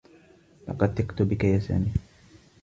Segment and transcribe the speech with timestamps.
[0.67, 1.91] لقد ثقت بك يا سامي.